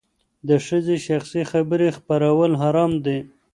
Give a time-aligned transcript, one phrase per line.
[0.47, 3.19] د ښځې شخصي خبرې خپرول حرام دي.